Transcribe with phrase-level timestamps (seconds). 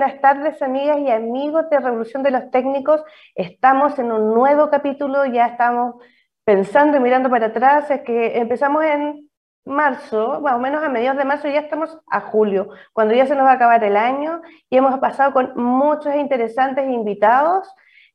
[0.00, 3.02] Buenas tardes amigas y amigos de Revolución de los Técnicos.
[3.34, 5.96] Estamos en un nuevo capítulo, ya estamos
[6.42, 9.28] pensando y mirando para atrás, es que empezamos en
[9.66, 13.34] marzo, más o menos a mediados de marzo, ya estamos a julio, cuando ya se
[13.34, 17.70] nos va a acabar el año y hemos pasado con muchos interesantes invitados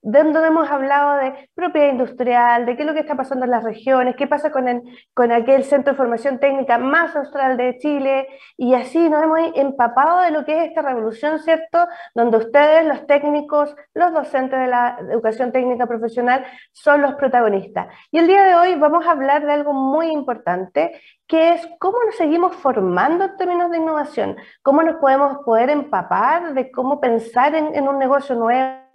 [0.05, 3.63] donde hemos hablado de propiedad industrial, de qué es lo que está pasando en las
[3.63, 4.83] regiones, qué pasa con,
[5.15, 10.21] con aquel centro de formación técnica más austral de Chile, y así nos hemos empapado
[10.21, 11.87] de lo que es esta revolución, ¿cierto?
[12.13, 17.87] Donde ustedes, los técnicos, los docentes de la educación técnica profesional, son los protagonistas.
[18.11, 21.97] Y el día de hoy vamos a hablar de algo muy importante, que es cómo
[22.05, 27.55] nos seguimos formando en términos de innovación, cómo nos podemos poder empapar de cómo pensar
[27.55, 28.85] en, en un negocio nuevo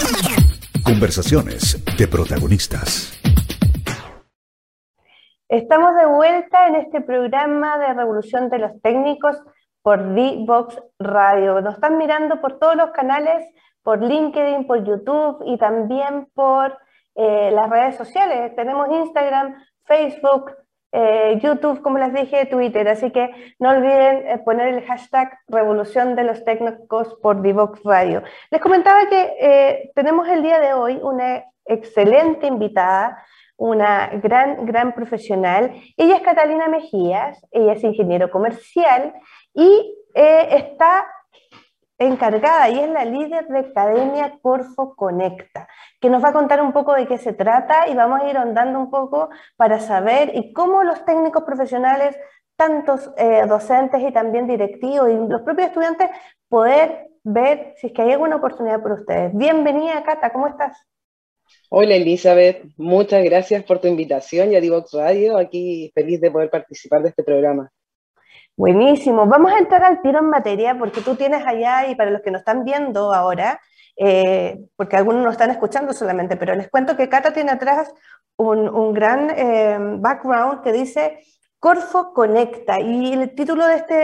[0.82, 3.12] Conversaciones de protagonistas.
[5.50, 9.36] Estamos de vuelta en este programa de Revolución de los Técnicos
[9.82, 11.60] por D-Box Radio.
[11.60, 13.46] Nos están mirando por todos los canales,
[13.82, 16.78] por LinkedIn, por YouTube y también por
[17.14, 18.54] eh, las redes sociales.
[18.54, 20.52] Tenemos Instagram, Facebook,
[20.92, 22.88] eh, YouTube, como les dije, Twitter.
[22.88, 28.22] Así que no olviden eh, poner el hashtag Revolución de los Técnicos por D-Box Radio.
[28.50, 33.24] Les comentaba que tenemos el día de hoy una excelente invitada
[33.56, 35.74] una gran, gran profesional.
[35.98, 39.12] Ella es Catalina Mejías, ella es ingeniero comercial
[39.52, 41.06] y está
[42.00, 45.68] encargada y es la líder de Academia Corfo Conecta,
[46.00, 48.36] que nos va a contar un poco de qué se trata y vamos a ir
[48.36, 52.16] ahondando un poco para saber y cómo los técnicos profesionales,
[52.56, 56.08] tantos eh, docentes y también directivos y los propios estudiantes,
[56.48, 59.36] poder ver si es que hay alguna oportunidad por ustedes.
[59.36, 60.86] Bienvenida, Cata, ¿cómo estás?
[61.68, 66.48] Hola Elizabeth, muchas gracias por tu invitación y a Divox Radio, aquí feliz de poder
[66.48, 67.70] participar de este programa.
[68.56, 72.22] Buenísimo, vamos a entrar al tiro en materia porque tú tienes allá y para los
[72.22, 73.60] que nos están viendo ahora,
[73.96, 77.92] eh, porque algunos nos están escuchando solamente, pero les cuento que Cata tiene atrás
[78.36, 81.18] un, gran eh, background que dice
[81.58, 83.94] Corfo Conecta y el título de este,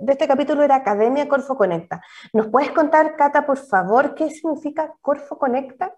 [0.00, 2.00] de este capítulo era Academia Corfo Conecta.
[2.32, 5.96] ¿Nos puedes contar, Cata, por favor, qué significa Corfo Conecta?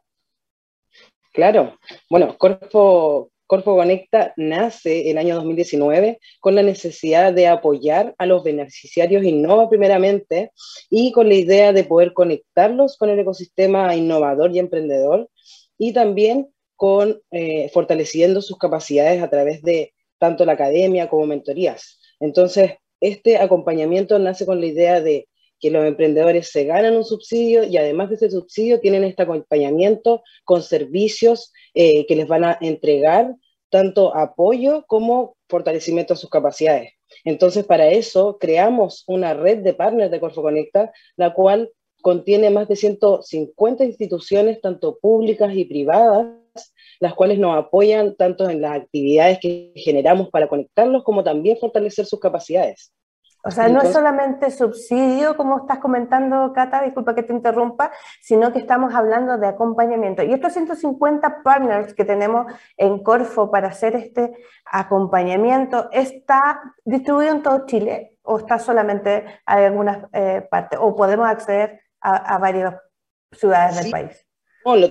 [1.33, 1.79] Claro,
[2.11, 8.43] bueno, Corfo, Corfo Conecta nace el año 2019 con la necesidad de apoyar a los
[8.43, 10.53] beneficiarios Innova primeramente
[10.89, 15.29] y con la idea de poder conectarlos con el ecosistema innovador y emprendedor
[15.77, 22.01] y también con eh, fortaleciendo sus capacidades a través de tanto la academia como mentorías.
[22.21, 25.29] Entonces, este acompañamiento nace con la idea de
[25.63, 30.23] que los emprendedores se ganan un subsidio y además de ese subsidio tienen este acompañamiento
[30.45, 33.37] con servicios eh, que les van a entregar
[33.71, 36.95] tanto apoyo como fortalecimiento de sus capacidades.
[37.25, 41.71] Entonces, para eso creamos una red de partners de Corfo Conecta, la cual
[42.03, 46.27] contiene más de 150 instituciones, tanto públicas y privadas,
[46.99, 52.05] las cuales nos apoyan tanto en las actividades que generamos para conectarlos, como también fortalecer
[52.05, 52.93] sus capacidades.
[53.45, 57.91] O sea, no es solamente subsidio, como estás comentando, Cata, disculpa que te interrumpa,
[58.21, 60.23] sino que estamos hablando de acompañamiento.
[60.23, 62.47] Y estos 150 partners que tenemos
[62.77, 64.33] en Corfo para hacer este
[64.65, 70.79] acompañamiento, ¿está distribuido en todo Chile o está solamente en algunas eh, partes?
[70.81, 72.77] ¿O podemos acceder a, varias
[73.33, 74.27] ciudades del país?
[74.65, 74.89] No, lo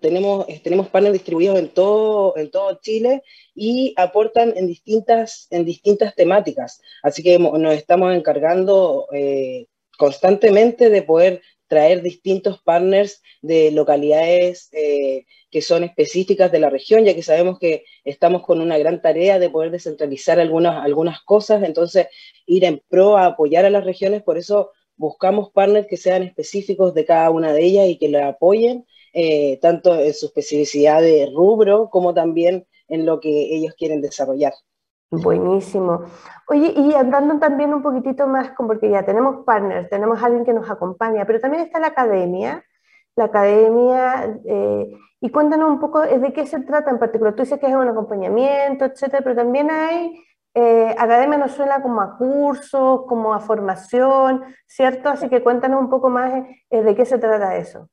[0.00, 3.22] tenemos, tenemos partners distribuidos en todo, en todo Chile
[3.54, 6.80] y aportan en distintas, en distintas temáticas.
[7.02, 9.66] Así que nos estamos encargando eh,
[9.96, 17.04] constantemente de poder traer distintos partners de localidades eh, que son específicas de la región,
[17.04, 21.62] ya que sabemos que estamos con una gran tarea de poder descentralizar algunas, algunas cosas,
[21.62, 22.06] entonces
[22.46, 26.94] ir en pro a apoyar a las regiones, por eso buscamos partners que sean específicos
[26.94, 31.30] de cada una de ellas y que la apoyen, eh, tanto en su especificidad de
[31.34, 34.52] rubro como también en lo que ellos quieren desarrollar.
[35.10, 36.02] Buenísimo.
[36.48, 40.70] Oye, y andando también un poquitito más, porque ya tenemos partners, tenemos alguien que nos
[40.70, 42.62] acompaña, pero también está la academia,
[43.16, 47.34] la academia, eh, y cuéntanos un poco de qué se trata en particular.
[47.34, 50.22] Tú dices que es un acompañamiento, etcétera, pero también hay,
[50.54, 55.08] eh, academia nos suena como a cursos, como a formación, ¿cierto?
[55.08, 56.32] Así que cuéntanos un poco más
[56.70, 57.88] eh, de qué se trata eso.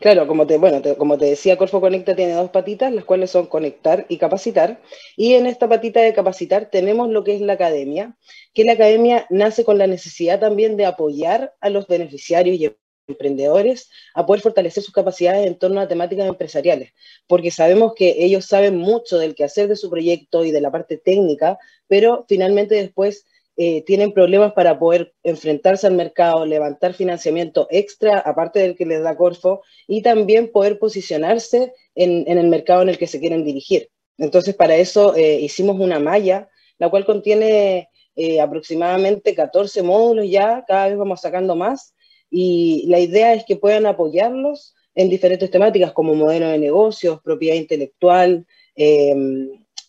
[0.00, 3.46] Claro, como te, bueno, como te decía, Corfo Conecta tiene dos patitas, las cuales son
[3.46, 4.80] conectar y capacitar.
[5.16, 8.16] Y en esta patita de capacitar tenemos lo que es la academia,
[8.54, 12.70] que la academia nace con la necesidad también de apoyar a los beneficiarios y
[13.08, 16.92] emprendedores a poder fortalecer sus capacidades en torno a temáticas empresariales,
[17.26, 20.96] porque sabemos que ellos saben mucho del quehacer de su proyecto y de la parte
[20.96, 21.58] técnica,
[21.88, 23.24] pero finalmente después
[23.64, 29.04] eh, tienen problemas para poder enfrentarse al mercado, levantar financiamiento extra, aparte del que les
[29.04, 33.88] da Corfo, y también poder posicionarse en, el mercado en el que se quieren dirigir.
[34.18, 36.48] Entonces, para eso eh, hicimos una malla,
[36.78, 41.94] la cual contiene eh, aproximadamente 14 módulos ya, cada vez vamos sacando más,
[42.30, 47.54] y la idea es que puedan apoyarlos en diferentes temáticas como modelo de negocios, propiedad
[47.54, 48.44] intelectual,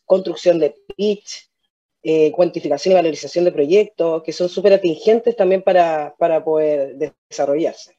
[0.06, 1.50] construcción de pitch,
[2.06, 6.98] eh, cuantificación y valorización de proyectos, que son súper atingentes también para, para, poder
[7.30, 7.98] desarrollarse.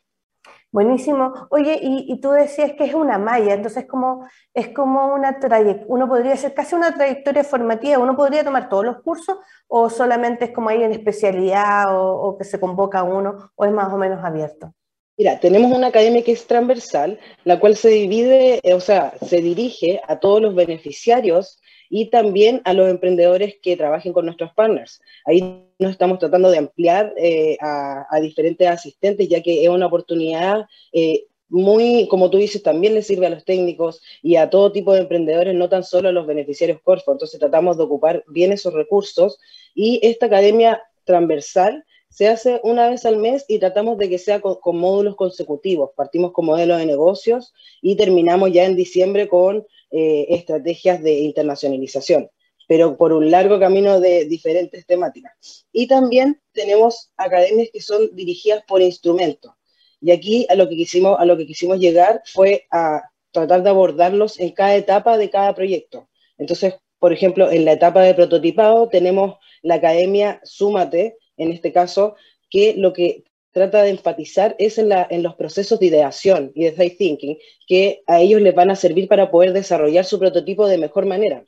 [0.71, 1.33] Buenísimo.
[1.51, 6.07] Oye, y, tú decías que es una malla, entonces como, es como una trayectoria, uno
[6.07, 10.51] podría ser casi una trayectoria formativa, uno podría tomar todos los cursos o solamente es
[10.51, 14.23] como ahí en especialidad o, o que se convoca uno o es más o menos
[14.23, 14.75] abierto.
[15.17, 20.01] Mira, tenemos una academia que es transversal, la cual se divide, o sea, se dirige
[20.09, 25.01] a todos los beneficiarios y también a los emprendedores que trabajen con nuestros partners.
[25.25, 30.67] Ahí nos estamos tratando de ampliar eh, a, diferentes asistentes, ya que es una oportunidad
[30.93, 34.93] eh, muy, como tú dices, también le sirve a los técnicos y a todo tipo
[34.93, 37.13] de emprendedores, no tan solo a los beneficiarios Corfo.
[37.13, 39.39] Entonces tratamos de ocupar bien esos recursos
[39.75, 44.41] y esta academia transversal se hace una vez al mes y tratamos de que sea
[44.41, 45.91] con, con, módulos consecutivos.
[45.97, 52.29] Partimos con modelos de negocios y terminamos ya en diciembre con eh, estrategias de internacionalización,
[52.67, 55.69] pero por un largo camino de diferentes temáticas.
[55.73, 59.53] Y también tenemos academias que son dirigidas por instrumentos.
[60.01, 63.71] Y aquí a lo que quisimos, a lo que quisimos llegar fue a tratar de
[63.71, 66.09] abordarlos en cada etapa de cada proyecto.
[66.39, 72.17] Entonces, por ejemplo, en la etapa de prototipado tenemos la academia Súmate, en este caso,
[72.51, 73.23] que lo que
[73.55, 78.21] trata de enfatizar es en, los procesos de ideación y de design thinking, que a
[78.21, 81.45] ellos les van a servir para poder desarrollar su prototipo de mejor manera.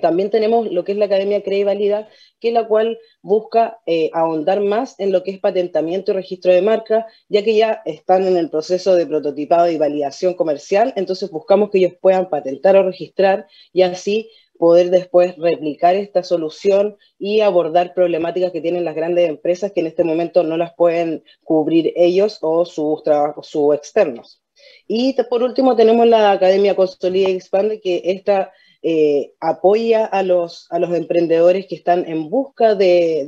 [0.00, 2.08] También tenemos lo que es la Academia Crea y Valida,
[2.38, 6.62] que la cual busca eh, ahondar más en lo que es patentamiento y registro de
[6.62, 11.70] marca, ya que ya están en el proceso de prototipado y validación comercial, entonces buscamos
[11.70, 17.94] que ellos puedan patentar o registrar y así poder después replicar esta solución y abordar
[17.94, 22.38] problemáticas que tienen las grandes empresas que en este momento no las pueden cubrir ellos
[22.42, 24.42] o sus trabajos, sus externos.
[24.86, 30.68] Y por último tenemos la Academia Consolida y Expande, que esta eh, apoya a los,
[30.70, 33.26] a los emprendedores que están en busca de,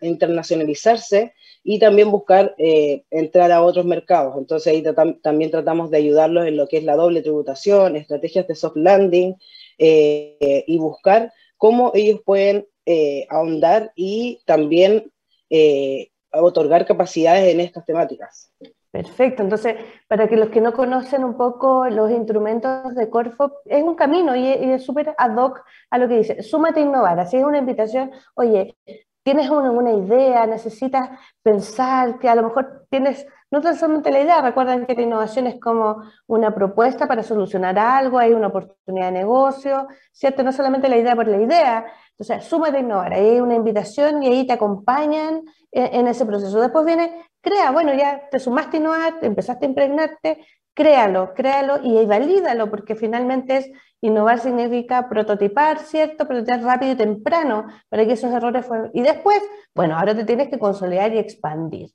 [0.00, 4.36] internacionalizarse y también buscar eh, entrar a otros mercados.
[4.38, 4.82] Entonces ahí
[5.22, 9.36] también tratamos de ayudarlos en lo que es la doble tributación, estrategias de soft landing,
[9.78, 15.10] eh, y buscar cómo ellos pueden eh, ahondar y también
[15.50, 18.52] eh, otorgar capacidades en estas temáticas.
[18.90, 19.76] Perfecto, entonces
[20.08, 24.34] para que los que no conocen un poco los instrumentos de Corfo, es un camino
[24.34, 27.58] y es súper ad hoc a lo que dice, súmate a innovar, así es una
[27.58, 28.74] invitación, oye,
[29.22, 31.10] tienes una, una, idea, necesitas
[31.42, 35.46] pensar, que a lo mejor tienes no tan solamente la idea, recuerden que la innovación
[35.46, 40.42] es como una propuesta para solucionar algo, hay una oportunidad de negocio, ¿cierto?
[40.42, 44.28] No solamente la idea por la idea, entonces súmate a innovar, hay una invitación y
[44.28, 46.60] ahí te acompañan en, ese proceso.
[46.60, 52.04] Después viene, crea, bueno, ya te sumaste a innovar, empezaste a impregnarte, créalo, créalo y
[52.04, 56.26] valídalo, porque finalmente es innovar significa prototipar, ¿cierto?
[56.26, 58.90] Prototipar rápido y temprano para que esos errores fueran...
[58.92, 59.40] Y después,
[59.74, 61.90] bueno, ahora te tienes que consolidar y expandir.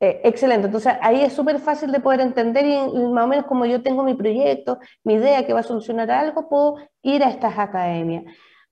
[0.00, 2.76] Eh, excelente, entonces ahí es súper fácil de poder entender y,
[3.10, 6.48] más o menos como yo tengo mi proyecto, mi idea que va a solucionar algo,
[6.48, 8.24] puedo ir a estas academias.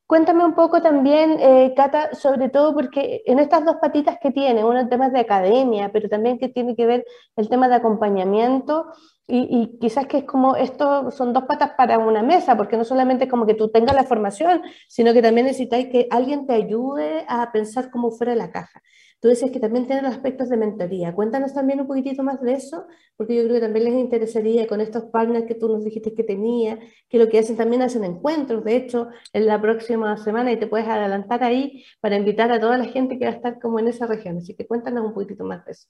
[0.07, 4.65] Cuéntame un poco también, eh, Cata, sobre todo porque en estas dos patitas que tiene,
[4.65, 7.05] uno el tema de academia, pero también que tiene que ver
[7.35, 8.87] el tema de acompañamiento,
[9.29, 13.25] y, quizás que es como esto son dos patas para una mesa, porque no solamente
[13.25, 17.25] es como que tú tengas la formación, sino que también necesitáis que alguien te ayude
[17.29, 18.81] a pensar como fuera de la caja.
[19.21, 21.15] Tú dices que también tienen aspectos de mentoría.
[21.15, 24.81] Cuéntanos también un poquitito más de eso, porque yo creo que también les interesaría con
[24.81, 28.63] estos partners que tú nos dijiste que tenía, que lo que hacen también hacen encuentros,
[28.65, 32.77] de hecho, en la próxima semana y te puedes adelantar ahí para invitar a toda
[32.79, 34.39] la gente que va a estar como en esa región.
[34.39, 35.89] Así que cuéntanos un poquitito más de eso.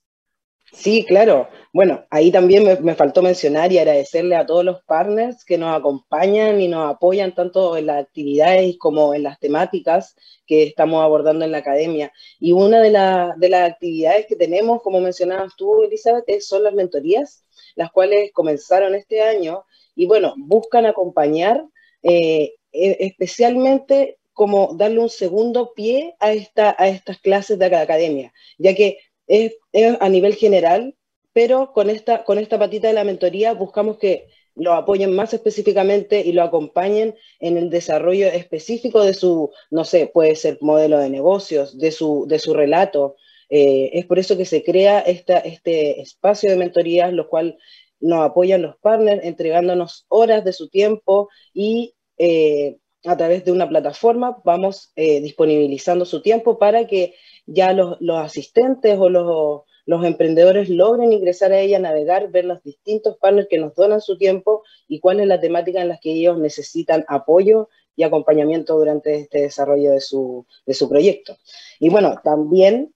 [0.77, 1.49] Sí, claro.
[1.73, 6.61] Bueno, ahí también me, faltó mencionar y agradecerle a todos los partners que nos acompañan
[6.61, 10.15] y nos apoyan tanto en las actividades como en las temáticas
[10.47, 12.13] que estamos abordando en la academia.
[12.39, 17.91] Y una de, las actividades que tenemos, como mencionabas tú, Elizabeth, son las mentorías, las
[17.91, 19.65] cuales comenzaron este año
[19.95, 21.65] y bueno, buscan acompañar
[22.03, 27.81] eh, e, especialmente como darle un segundo pie a, esta, a estas clases de la
[27.81, 29.57] academia, ya que es,
[30.01, 30.95] a nivel general,
[31.33, 36.21] pero con esta, con esta patita de la mentoría buscamos que lo apoyen más específicamente
[36.21, 41.11] y lo acompañen en el desarrollo específico de su, no sé, puede ser modelo de
[41.11, 43.17] negocios, de su, de su relato.
[43.51, 47.59] Eh, es por eso que se crea esta, este espacio de mentorías, lo cual
[48.01, 53.69] nos apoyan los partners entregándonos horas de su tiempo y eh, a través de una
[53.69, 57.15] plataforma vamos eh, disponibilizando su tiempo para que
[57.47, 63.49] ya los, asistentes o los, emprendedores logren ingresar a ella, navegar, ver los distintos partners
[63.49, 67.05] que nos donan su tiempo y cuál es la temática en la que ellos necesitan
[67.09, 70.45] apoyo y acompañamiento durante este desarrollo de su,
[70.89, 71.37] proyecto.
[71.79, 72.93] Y bueno, también,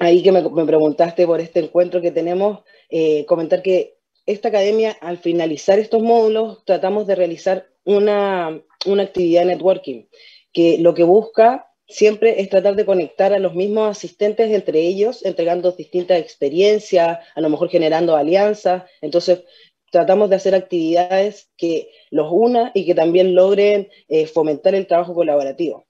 [0.00, 2.60] ahí que me, preguntaste por este encuentro que tenemos,
[2.90, 9.42] eh, comentar que esta academia, al finalizar estos módulos, tratamos de realizar una, una actividad
[9.42, 10.04] de networking,
[10.52, 15.24] que lo que busca siempre es tratar de conectar a los mismos asistentes entre ellos,
[15.24, 18.84] entregando distintas experiencias, a lo mejor generando alianzas.
[19.00, 19.44] Entonces,
[19.90, 25.14] tratamos de hacer actividades que los una y que también logren eh, fomentar el trabajo
[25.14, 25.86] colaborativo.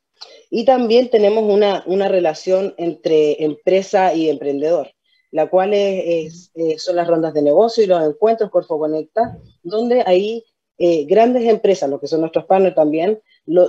[0.50, 4.92] Y también tenemos una, relación entre empresa y emprendedor,
[5.32, 6.30] la cual eh,
[6.76, 10.44] son las rondas de negocio y los encuentros Corfo Conecta, donde ahí
[10.78, 13.20] eh, grandes empresas, los que son nuestros partners también,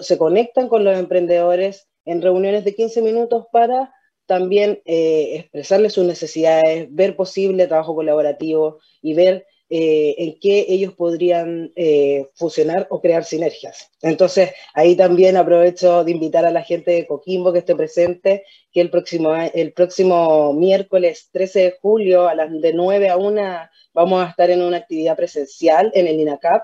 [0.02, 3.94] se conectan con los emprendedores en reuniones de 15 minutos para
[4.26, 10.94] también eh, expresarles sus necesidades, ver posible trabajo colaborativo y ver eh, en qué ellos
[10.94, 13.90] podrían eh, fusionar o crear sinergias.
[14.04, 18.82] Entonces, ahí también aprovecho de invitar a la gente de Coquimbo que esté presente, que
[18.82, 23.42] el próximo, el próximo miércoles 13 de julio a las de 9 a 1
[23.96, 26.64] vamos a estar en una actividad presencial en el INACAP,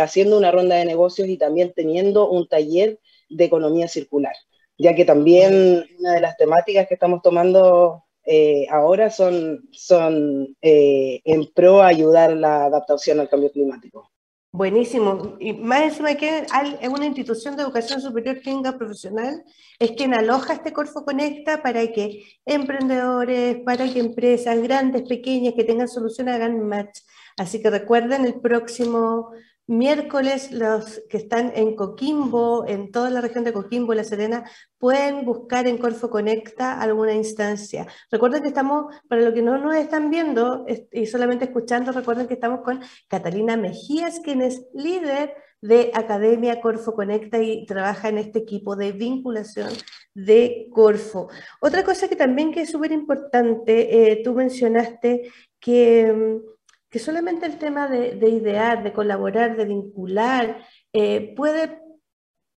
[0.00, 4.34] haciendo una ronda de negocios y también teniendo un taller de economía circular
[4.78, 11.20] ya que también una de las temáticas que estamos tomando eh, ahora son, son eh,
[11.24, 14.10] en pro a ayudar la adaptación al cambio climático.
[14.54, 15.36] Buenísimo.
[15.40, 16.44] Y más encima que
[16.80, 19.42] es una institución de educación superior técnica profesional,
[19.78, 25.64] es quien aloja este Corfo Conecta para que emprendedores, para que empresas grandes, pequeñas, que
[25.64, 27.00] tengan soluciones hagan match.
[27.38, 29.30] Así que recuerden el próximo
[29.66, 34.44] miércoles los que están en Coquimbo, en toda la región de Coquimbo, La Serena,
[34.78, 37.86] pueden buscar en Corfo Conecta alguna instancia.
[38.10, 42.34] Recuerden que estamos, para los que no nos están viendo y solamente escuchando, recuerden que
[42.34, 48.40] estamos con Catalina Mejías, quien es líder de Academia Corfo Conecta y trabaja en este
[48.40, 49.70] equipo de vinculación
[50.12, 51.28] de Corfo.
[51.60, 56.51] Otra cosa que también que es súper importante, eh, tú mencionaste que mm,
[56.92, 60.58] que solamente el tema de, idear, de colaborar, de vincular,
[60.92, 61.80] eh, puede,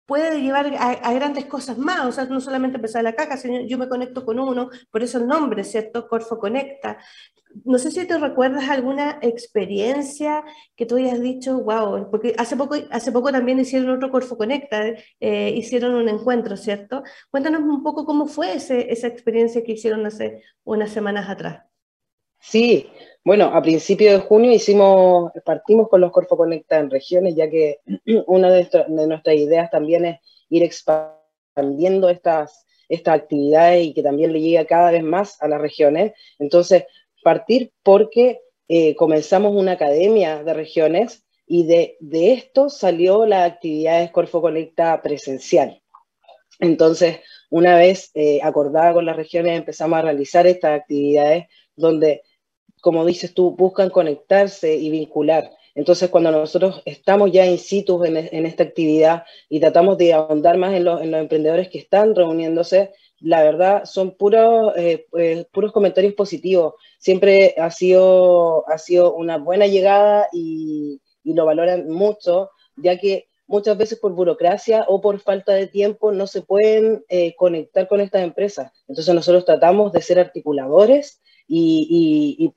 [0.06, 3.78] puede llevar a, grandes cosas más, o sea, no solamente empezar la caja, sino yo
[3.78, 6.08] me conecto con uno, por eso el nombre, ¿cierto?
[6.08, 6.98] Corfo Conecta.
[7.64, 12.74] No sé si te recuerdas alguna experiencia que tú hayas dicho, wow, porque hace poco,
[12.90, 17.04] hace poco también hicieron otro Corfo Conecta, eh, hicieron un encuentro, ¿cierto?
[17.30, 21.73] Cuéntanos un poco cómo fue ese, esa experiencia que hicieron hace unas semanas atrás.
[22.46, 22.90] Sí,
[23.24, 27.78] bueno, a principios de junio hicimos, partimos con los Corfo Conecta en regiones, ya que
[28.26, 30.20] una de, nuestras ideas también es
[30.50, 35.60] ir expandiendo estas, estas actividades y que también le llegue cada vez más a las
[35.60, 36.12] regiones.
[36.38, 36.84] Entonces,
[37.22, 44.00] partir porque eh, comenzamos una academia de regiones y de, de esto salió la actividad
[44.00, 45.80] de Corfo Conecta presencial.
[46.60, 47.20] Entonces,
[47.50, 51.46] una vez eh, acordada con las regiones, empezamos a realizar estas actividades
[51.76, 52.22] donde,
[52.84, 55.50] como dices tú, buscan conectarse y vincular.
[55.74, 60.74] Entonces, cuando nosotros estamos ya in situ en, esta actividad y tratamos de ahondar más
[60.74, 66.74] en, los emprendedores que están reuniéndose, la verdad son puros, eh, eh, puros comentarios positivos.
[66.98, 73.78] Siempre ha sido, ha sido una buena llegada y, lo valoran mucho, ya que muchas
[73.78, 78.24] veces por burocracia o por falta de tiempo no se pueden eh, conectar con estas
[78.24, 78.70] empresas.
[78.88, 82.52] Entonces nosotros tratamos de ser articuladores y,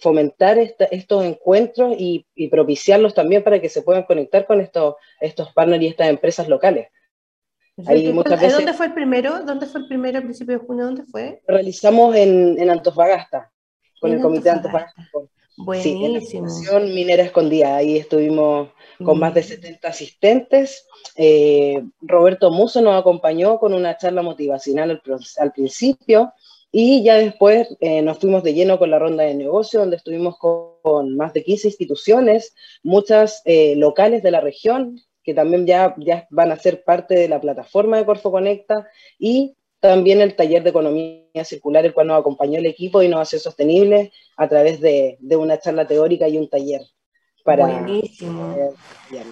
[0.00, 5.82] fomentar estos encuentros y, propiciarlos también para que se puedan conectar con estos, estos partners
[5.82, 6.88] y estas empresas locales.
[7.76, 9.44] ¿Dónde fue el primero?
[9.44, 10.86] ¿Dónde fue el primero a principios de junio?
[10.86, 11.40] ¿Dónde fue?
[11.46, 13.52] Realizamos en, en Antofagasta,
[14.00, 15.06] con el Comité de Antofagasta.
[15.58, 16.48] Buenísimo.
[16.48, 18.70] Sí, en Minera Escondida, ahí estuvimos
[19.04, 19.90] con más de 70 mm.
[19.90, 20.86] asistentes.
[21.16, 25.02] Eh, Roberto Muso nos acompañó con una charla motivacional al,
[25.38, 26.32] al principio
[26.70, 30.38] y ya después eh, nos fuimos de lleno con la ronda de negocio, donde estuvimos
[30.38, 36.26] con, más de 15 instituciones, muchas eh, locales de la región, que también ya, ya
[36.30, 38.86] van a ser parte de la plataforma de Corfo Conecta,
[39.18, 43.40] y también el taller de economía circular, el cual nos acompañó el equipo de innovación
[43.40, 46.82] sostenible a través de, de una charla teórica y un taller.
[47.56, 48.74] Buenísimo.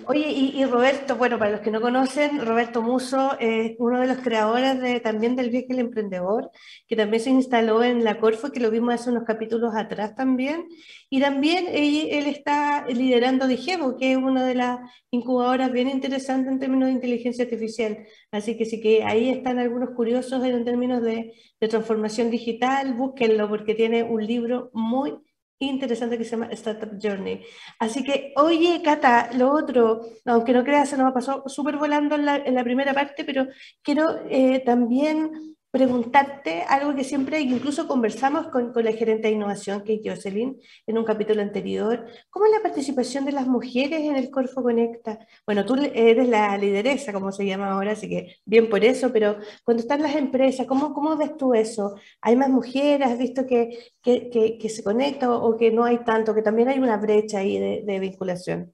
[0.07, 4.18] Oye, y, Roberto, bueno, para los que no conocen, Roberto Muso es uno de los
[4.18, 6.50] creadores de, también del viaje del emprendedor,
[6.88, 10.66] que también se instaló en la Corfo, que lo vimos hace unos capítulos atrás también.
[11.11, 16.59] Y también él, está liderando Digemo, que es una de las incubadoras bien interesantes en
[16.59, 18.07] términos de inteligencia artificial.
[18.31, 23.48] Así que sí que ahí están algunos curiosos en términos de, de transformación digital, búsquenlo
[23.48, 25.12] porque tiene un libro muy
[25.59, 27.42] interesante que se llama Startup Journey.
[27.79, 32.27] Así que, oye, Cata, lo otro, aunque no creas, se nos pasó súper volando en
[32.27, 33.47] la, en la, primera parte, pero
[33.83, 39.85] quiero eh, también preguntarte algo que siempre, incluso conversamos con, con, la gerente de innovación,
[39.85, 42.07] que es Jocelyn, en un capítulo anterior.
[42.31, 45.19] ¿Cómo es la participación de las mujeres en el Corfo Conecta?
[45.45, 49.37] Bueno, tú eres la lideresa, como se llama ahora, así que bien por eso, pero
[49.65, 51.95] cuando están las empresas, ¿cómo, cómo ves tú eso?
[52.23, 53.07] ¿Hay más mujeres?
[53.07, 56.79] ¿Has visto que, que, que, se conecta o, que no hay tanto, que también hay
[56.79, 58.73] una brecha ahí de, de vinculación?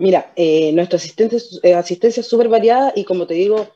[0.00, 3.68] Mira, eh, nuestra asistencia, eh, asistencia es súper variada y como te digo,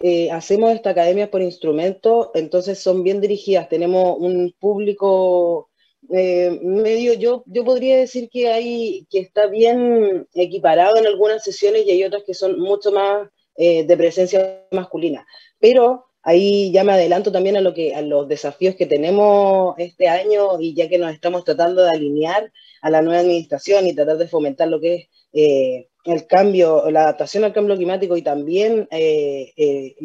[0.00, 5.70] eh, hacemos esta academia por instrumento, entonces son bien dirigidas, tenemos un público
[6.10, 11.86] eh, medio, yo, yo podría decir que, hay, que está bien equiparado en algunas sesiones
[11.86, 15.26] y hay otras que son mucho más eh, de presencia masculina,
[15.58, 20.08] pero ahí ya me adelanto también a, lo que, a los desafíos que tenemos este
[20.08, 22.52] año y ya que nos estamos tratando de alinear
[22.82, 27.44] a la nueva administración y tratar de fomentar lo que es el cambio, la adaptación
[27.44, 29.96] al cambio climático y también eh, eh,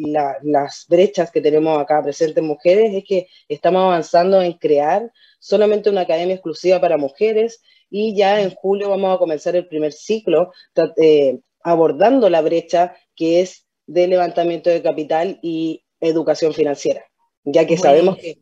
[0.42, 6.02] las brechas que tenemos acá presentes mujeres es que estamos avanzando en crear solamente una
[6.02, 10.52] academia exclusiva para mujeres y ya en julio vamos a comenzar el primer ciclo
[10.96, 17.04] eh, abordando la brecha que es de levantamiento de capital y educación financiera,
[17.44, 18.38] ya que sabemos que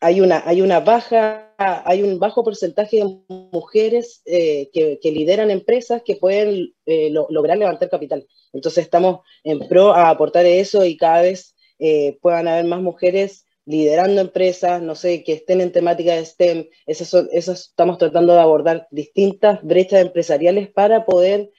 [0.00, 6.02] hay una, hay una baja, hay un bajo porcentaje de mujeres eh, que, lideran empresas
[6.04, 8.26] que pueden eh, lograr levantar capital.
[8.52, 13.46] Entonces estamos en pro a aportar eso y cada vez eh, puedan haber más mujeres
[13.64, 16.66] liderando empresas, no sé, que estén en temática de STEM.
[16.86, 21.50] Esas, estamos tratando de abordar distintas brechas empresariales para poder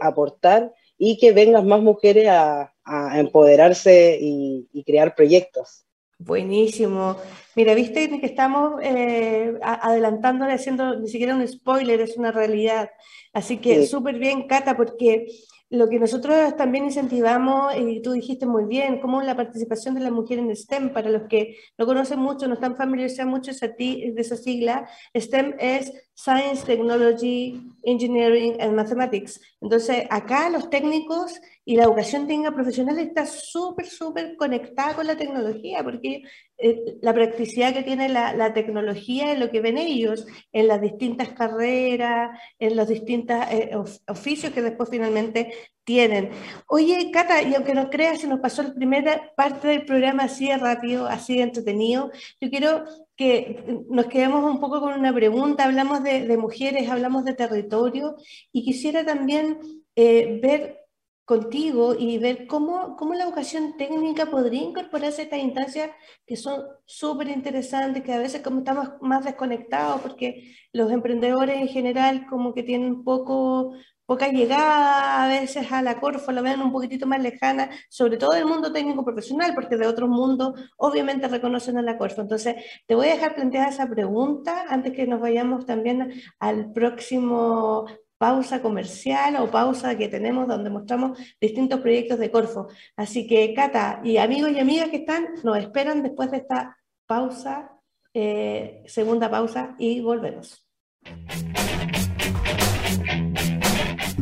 [0.00, 2.72] aportar y que vengan más mujeres a,
[3.14, 5.87] empoderarse y crear proyectos.
[6.18, 7.16] Buenísimo.
[7.54, 12.90] Mira, viste que estamos eh, adelantándole, haciendo ni siquiera un spoiler, es una realidad.
[13.32, 15.26] Así que súper bien, Cata, porque
[15.70, 20.10] lo que nosotros también incentivamos, y tú dijiste muy bien, como la participación de la
[20.10, 24.36] mujer en STEM, para los que no conocen mucho, no están familiarizados mucho de esa
[24.36, 29.40] sigla, STEM es Science, Technology, Engineering and Mathematics.
[29.60, 35.16] Entonces, acá los técnicos y la educación técnica profesional está súper, súper conectada con la
[35.16, 36.22] tecnología, porque
[36.58, 41.28] eh, la practicidad que tiene la, tecnología es lo que ven ellos en las distintas
[41.28, 43.70] carreras, en los distintos eh,
[44.08, 45.52] oficios que después finalmente
[45.84, 46.30] tienen.
[46.66, 50.48] Oye, Cata, y aunque no creas, se nos pasó la primera parte del programa así
[50.48, 52.84] de rápido, así de entretenido, yo quiero
[53.18, 58.14] que nos quedemos un poco con una pregunta, hablamos de, mujeres, hablamos de territorio,
[58.52, 59.58] y quisiera también
[59.96, 60.78] eh, ver
[61.24, 65.90] contigo y ver cómo, cómo la educación técnica podría incorporarse a estas instancias
[66.24, 71.68] que son súper interesantes, que a veces como estamos más desconectados porque los emprendedores en
[71.68, 73.74] general como que tienen poco,
[74.08, 78.32] poca llegada a veces a la Corfo, la ven un poquitito más lejana, sobre todo
[78.32, 82.22] del mundo técnico profesional, porque de otros mundos obviamente reconocen a la Corfo.
[82.22, 87.84] Entonces, te voy a dejar planteada esa pregunta antes que nos vayamos también al próximo
[88.16, 92.68] pausa comercial o pausa que tenemos donde mostramos distintos proyectos de Corfo.
[92.96, 97.78] Así que, Cata, y amigos y amigas que están, nos esperan después de esta pausa,
[98.14, 100.66] eh, segunda pausa, y volvemos.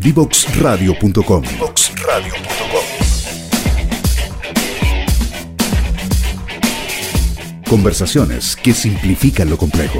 [0.06, 1.42] Divoxradio.com.
[7.68, 9.98] Conversaciones que simplifican lo complejo.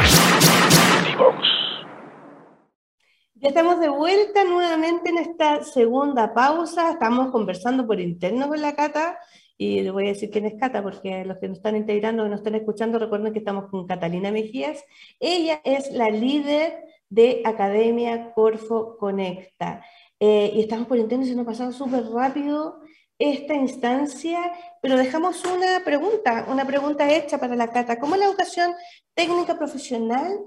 [3.44, 6.92] Estamos de vuelta nuevamente en esta segunda pausa.
[6.92, 9.20] Estamos conversando por interno con la Cata
[9.58, 12.30] y le voy a decir quién es Cata porque los que nos están integrando, que
[12.30, 14.82] nos están escuchando, recuerden que estamos con Catalina Mejías.
[15.20, 19.84] Ella es la líder de Academia Corfo Conecta.
[20.22, 22.80] Eh, y estamos por interno se nos ha pasado súper rápido
[23.20, 24.40] esta instancia,
[24.82, 28.00] pero dejamos una pregunta, una pregunta hecha para la Cata.
[28.00, 28.74] ¿Cómo la educación
[29.14, 30.40] técnica profesional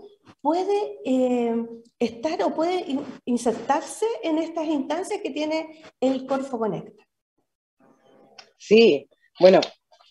[0.46, 1.56] puede eh,
[1.98, 2.84] estar o puede
[3.24, 7.04] insertarse en estas instancias que tiene el Corfo Conecta?
[8.56, 9.08] Sí,
[9.40, 9.60] bueno,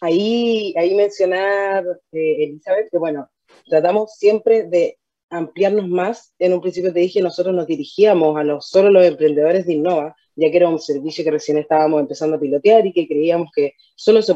[0.02, 3.30] ahí, ahí mencionar, eh, Elizabeth, que bueno,
[3.70, 4.98] tratamos siempre de
[5.30, 6.34] ampliarnos más.
[6.38, 10.18] En un principio te dije, nosotros nos dirigíamos a los, solo los emprendedores de Innova,
[10.36, 13.76] ya que era un servicio que recién estábamos empezando a pilotear y que creíamos que
[13.96, 14.36] solo se,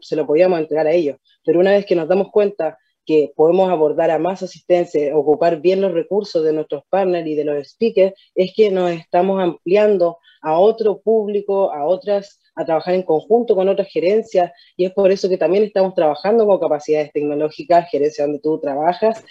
[0.00, 1.18] se lo podíamos entregar a ellos.
[1.44, 5.80] Pero una vez que nos damos cuenta que podemos abordar a más asistencia, ocupar bien
[5.80, 10.58] los recursos de nuestros partners y de los speakers, es que nos estamos ampliando a
[10.58, 15.28] otro público, a otras, a trabajar en conjunto con otras gerencias, y es por eso
[15.28, 19.24] que también estamos trabajando con capacidades tecnológicas, gerencia donde tú trabajas,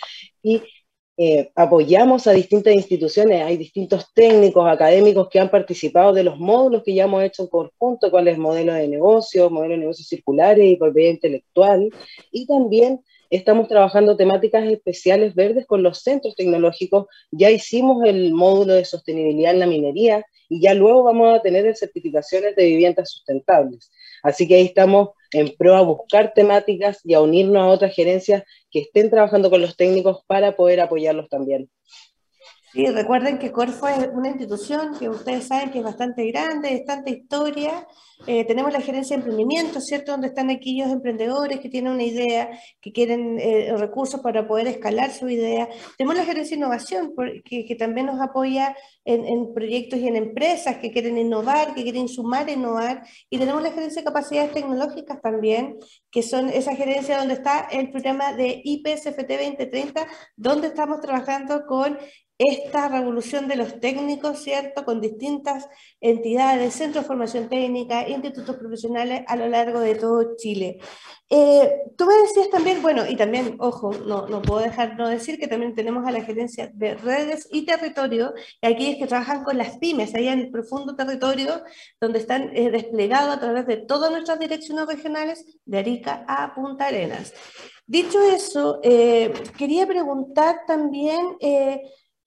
[0.44, 0.62] y
[1.22, 6.82] eh, apoyamos a distintas instituciones, hay distintos técnicos académicos que han participado de los módulos
[6.82, 10.66] que ya hemos hecho en conjunto, cuál es modelo de negocio, modelo de negocios circulares
[10.66, 11.90] y propiedad intelectual,
[12.32, 18.74] y también estamos trabajando temáticas especiales verdes con los centros tecnológicos, ya hicimos el módulo
[18.74, 23.92] de sostenibilidad en la minería y ya luego vamos a tener certificaciones de viviendas sustentables.
[24.24, 28.44] Así que ahí estamos en pro a buscar temáticas y a unirnos a otras gerencias
[28.72, 31.70] que estén trabajando con los técnicos para poder apoyarlos también.
[32.72, 36.86] Sí, recuerden que Corfo es una institución que ustedes saben que es bastante grande, es
[36.86, 37.88] tanta historia.
[38.28, 40.12] Eh, tenemos la gerencia de emprendimiento, ¿cierto?
[40.12, 45.12] Donde están aquellos emprendedores que tienen una idea, que quieren eh, recursos para poder escalar
[45.12, 45.68] su idea.
[45.98, 48.76] Tenemos la gerencia de innovación, que, que también nos apoya
[49.14, 53.04] en, proyectos y en empresas que quieren innovar, que quieren sumar, innovar.
[53.30, 55.78] Y tenemos la gerencia de capacidades tecnológicas también,
[56.12, 61.98] que son esa gerencia donde está el programa de IPSFT 2030, donde estamos trabajando con
[62.38, 64.86] esta revolución de los técnicos, ¿cierto?
[64.86, 65.68] Con distintas
[66.00, 70.80] entidades, centros de formación técnica, institutos profesionales a lo largo de todo Chile.
[71.32, 75.38] Eh, tú me decías también, bueno, y también, ojo, no, no puedo dejar no decir
[75.38, 79.58] que también tenemos a la gerencia de redes y territorio, y aquellos que trabajan con
[79.58, 81.62] las pymes, allá en el profundo territorio,
[82.02, 86.88] donde están eh, desplegados a través de todas nuestras direcciones regionales, de Arica a Punta
[86.88, 87.34] Arenas.
[87.86, 91.38] Dicho eso, eh, quería preguntar también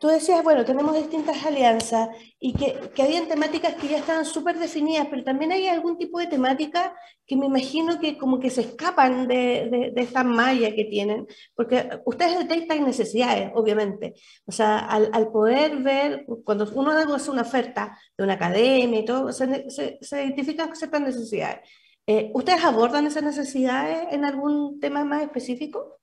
[0.03, 2.09] Tú decías, bueno, tenemos distintas alianzas
[2.41, 6.19] y que, que habían temáticas que ya estaban súper definidas, pero también hay algún tipo
[6.19, 6.93] de temática
[7.25, 11.89] que me imagino que como que se escapan de, de, esta malla que tienen, porque
[12.05, 14.15] ustedes detectan necesidades, obviamente.
[14.45, 19.05] O sea, al, al poder ver, cuando uno hace una oferta de una academia y
[19.05, 21.61] todo, se, se, se identifican ciertas necesidades.
[22.09, 26.01] Eh, ¿Ustedes abordan esas necesidades en algún tema más específico?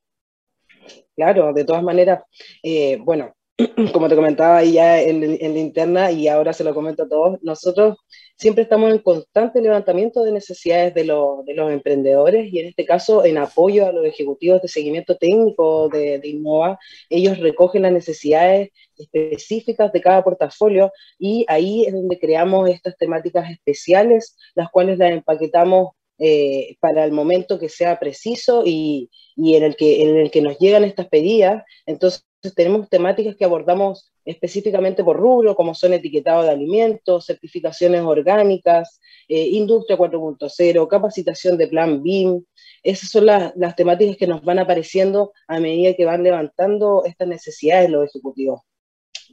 [1.17, 2.23] Claro, de todas maneras,
[2.63, 3.33] eh, bueno,
[3.93, 7.39] como te comentaba ya en, en, la interna y ahora se lo comento a todos,
[7.41, 7.97] nosotros
[8.37, 13.25] siempre estamos en constante levantamiento de necesidades de, de los emprendedores y en este caso
[13.25, 18.69] en apoyo a los ejecutivos de seguimiento técnico de, de Innova, ellos recogen las necesidades
[18.97, 25.11] específicas de cada portafolio y ahí es donde creamos estas temáticas especiales, las cuales las
[25.11, 30.31] empaquetamos eh, para el momento que sea preciso y, y, en, el que, en el
[30.31, 31.63] que nos llegan estas pedidas.
[31.85, 39.01] Entonces, tenemos temáticas que abordamos específicamente por rubro, como son etiquetado de alimentos, certificaciones orgánicas,
[39.27, 42.43] eh, industria 4.0, capacitación de plan BIM.
[42.83, 47.27] Esas son las, las temáticas que nos van apareciendo a medida que van levantando estas
[47.27, 48.61] necesidades los ejecutivos.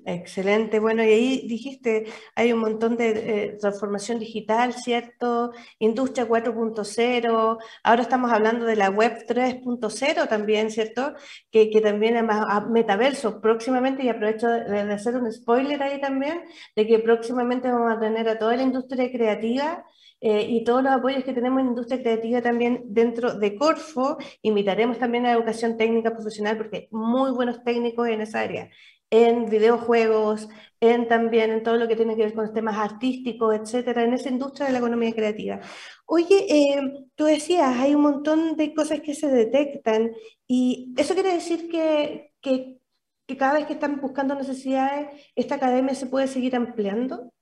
[0.09, 0.79] Excelente.
[0.79, 2.05] Bueno, y ahí dijiste,
[2.37, 5.51] hay un montón de eh, transformación digital, ¿cierto?
[5.81, 7.59] Industria 4.0.
[7.83, 11.14] Ahora estamos hablando de la web 3.0 también, ¿cierto?
[11.51, 12.23] Que, que también es
[12.71, 16.42] metaverso próximamente, y aprovecho de, hacer un spoiler ahí también,
[16.77, 19.85] de que próximamente vamos a tener a toda la industria creativa
[20.21, 24.19] eh, y todos los apoyos que tenemos en industria creativa también dentro de Corfo.
[24.42, 28.71] Invitaremos también a educación técnica profesional porque muy buenos técnicos en esa área
[29.11, 30.49] en videojuegos,
[30.81, 34.29] en también en todo lo que tiene que ver con temas artísticos, etcétera, en esa
[34.29, 35.61] industria de la economía creativa.
[36.07, 36.81] Oye, eh,
[37.14, 40.12] tú decías, hay un montón de cosas que se detectan
[40.47, 42.79] y eso quiere decir que, que,
[43.27, 47.33] que cada vez que están buscando necesidades, esta academia se puede seguir ampliando.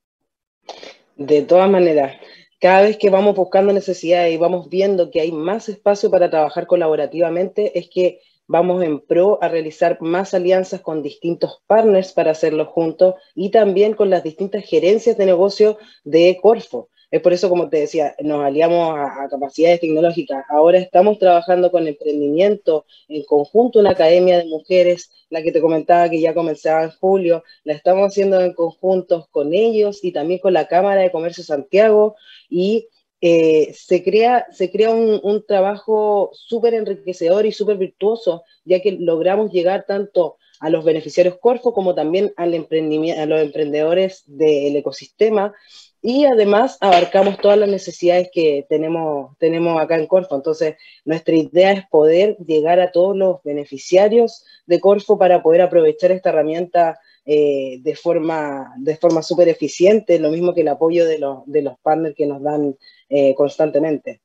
[1.16, 2.16] De todas maneras,
[2.61, 6.66] cada vez que vamos buscando necesidades y vamos viendo que hay más espacio para trabajar
[6.66, 12.66] colaborativamente, es que vamos en pro a realizar más alianzas con distintos partners para hacerlo
[12.66, 16.88] juntos y también con las distintas gerencias de negocio de Corfo.
[17.14, 20.44] Es por eso, como te decía, nos aliamos a, capacidades tecnológicas.
[20.48, 26.11] Ahora estamos trabajando con emprendimiento en conjunto, una academia de mujeres, la que te comentaba
[26.11, 30.54] que ya comenzaba en julio, la estamos haciendo en conjunto con ellos y también con
[30.54, 32.16] la Cámara de Comercio Santiago
[32.50, 32.88] y
[33.26, 39.50] eh, se crea, se crea un, trabajo súper enriquecedor y súper virtuoso, ya que logramos
[39.50, 45.54] llegar tanto a los beneficiarios Corfo como también a los emprendedores del ecosistema
[46.02, 50.37] y además abarcamos todas las necesidades que tenemos, tenemos acá en Corfo.
[50.37, 56.12] Entonces, nuestra idea es poder llegar a todos los beneficiarios de Corfo para poder aprovechar
[56.12, 61.18] esta herramienta eh, de forma de forma súper eficiente, lo mismo que el apoyo de
[61.18, 62.76] los, de los partners que nos dan
[63.08, 64.20] eh, constantemente.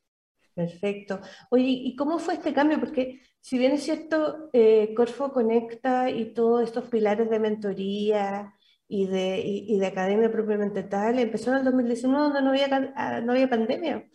[0.54, 1.22] Perfecto.
[1.50, 2.80] Oye, ¿y cómo fue este cambio?
[2.80, 8.54] Porque si bien es cierto, eh, Corfo conecta y todos estos pilares de mentoría
[8.88, 13.22] y de, y, de academia propiamente tal, empezó en el 2019 donde no había, ah,
[13.22, 14.06] no había pandemia.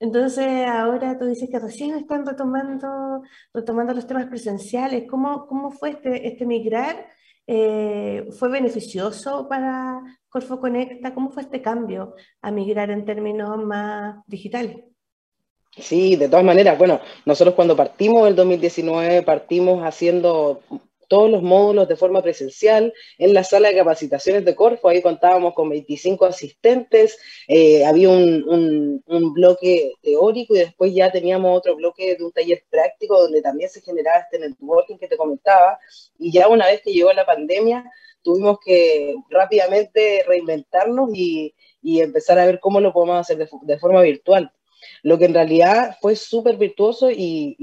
[0.00, 3.22] Entonces ahora tú dices que recién están retomando,
[3.54, 5.04] retomando los temas presenciales.
[5.08, 7.06] ¿Cómo, cómo fue este, este migrar?
[7.46, 11.14] Eh, ¿Fue beneficioso para Corfo Conecta?
[11.14, 14.76] ¿Cómo fue este cambio a migrar en términos más digitales?
[15.76, 20.60] Sí, de todas maneras, bueno, nosotros cuando partimos el 2019 partimos haciendo
[21.12, 24.88] todos los módulos de forma presencial en la sala de capacitaciones de Corfo.
[24.88, 29.02] Ahí contábamos con 25 asistentes, eh, había un,
[29.34, 33.82] bloque teórico y después ya teníamos otro bloque de un taller práctico donde también se
[33.82, 35.78] generaba este networking que te comentaba.
[36.18, 37.84] Y ya una vez que llegó la pandemia,
[38.22, 44.50] tuvimos que rápidamente reinventarnos y, empezar a ver cómo lo podemos hacer de forma virtual
[45.02, 47.56] lo que en realidad fue súper virtuoso y,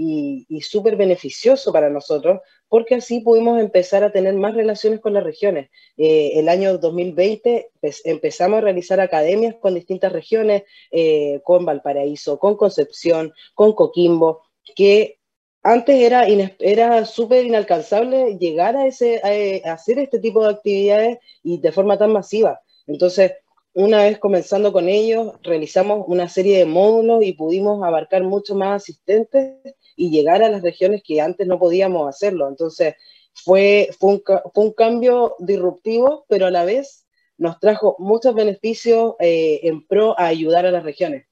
[0.47, 5.23] y, súper beneficioso para nosotros, porque así pudimos empezar a tener más relaciones con las
[5.23, 5.69] regiones.
[5.97, 12.37] Eh, el año 2020 pues, empezamos a realizar academias con distintas regiones, eh, con Valparaíso,
[12.37, 14.43] con Concepción, con Coquimbo,
[14.75, 15.17] que
[15.63, 16.25] antes era,
[16.59, 19.21] era súper inalcanzable llegar a, ese,
[19.65, 22.61] a hacer este tipo de actividades y de forma tan masiva.
[22.87, 23.33] Entonces,
[23.79, 28.83] una vez comenzando con ellos, realizamos una serie de módulos y pudimos abarcar mucho más
[28.83, 29.55] asistentes
[29.95, 32.49] y llegar a las regiones que antes no podíamos hacerlo.
[32.49, 32.95] Entonces,
[33.33, 34.21] fue, fue,
[34.53, 40.25] un, cambio disruptivo, pero a la vez nos trajo muchos beneficios eh, en pro a
[40.25, 41.25] ayudar a las regiones.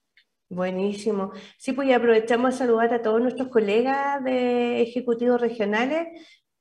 [0.48, 1.32] Buenísimo.
[1.58, 6.06] Sí, pues aprovechamos a saludar a todos nuestros colegas de ejecutivos regionales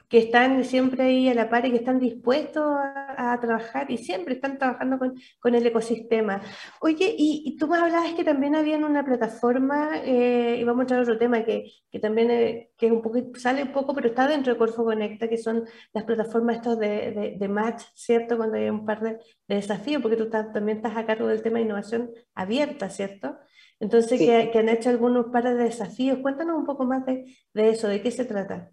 [0.10, 4.36] que están siempre ahí a la par y que están dispuestos a, trabajar y siempre
[4.36, 6.42] están trabajando con, con el ecosistema.
[6.82, 11.00] Oye, y, tú me hablabas que también había una plataforma, eh, y vamos a entrar
[11.00, 14.28] a otro tema que, que también eh, que un poco, sale un poco, pero está
[14.28, 18.38] dentro de Corfo Conecta, que son las plataformas estos de, de, match, ¿cierto?
[18.38, 21.66] Cuando hay un par de, desafíos, porque tú también estás a cargo del tema de
[21.66, 23.38] innovación abierta, ¿cierto?
[23.80, 26.20] Entonces, que, que, han hecho algunos par de desafíos.
[26.20, 28.72] Cuéntanos un poco más de, de eso, de qué se trata.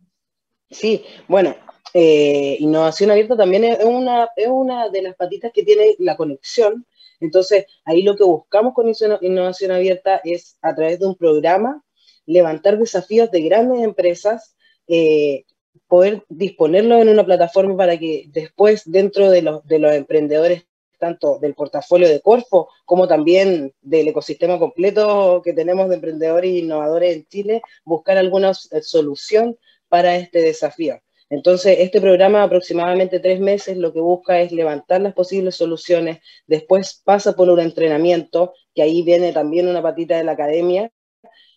[0.74, 1.54] Sí, bueno,
[1.94, 6.84] eh, innovación abierta también es una, es una de las patitas que tiene la conexión.
[7.20, 11.84] Entonces, ahí lo que buscamos con innovación abierta es, a través de un programa,
[12.26, 14.56] levantar desafíos de grandes empresas,
[14.88, 15.44] eh,
[15.86, 20.66] poder disponerlos en una plataforma para que después, dentro de los, de los emprendedores,
[20.98, 26.58] tanto del portafolio de Corfo como también del ecosistema completo que tenemos de emprendedores e
[26.58, 29.56] innovadores en Chile, buscar alguna solución
[29.94, 31.00] para este desafío.
[31.30, 37.00] Entonces, este programa, aproximadamente tres meses, lo que busca es levantar las posibles soluciones, después
[37.04, 40.90] pasa por un entrenamiento, que ahí viene también una patita de la academia,